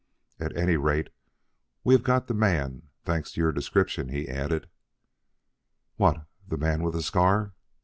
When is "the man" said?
2.25-2.89, 6.47-6.81